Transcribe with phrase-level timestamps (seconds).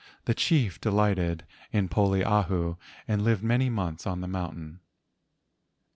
[0.25, 4.79] The chief delighted in Poliahu and lived many months on the mountain.